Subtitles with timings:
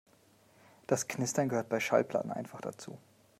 [0.87, 2.97] Das Knistern gehört bei Schallplatten einfach dazu.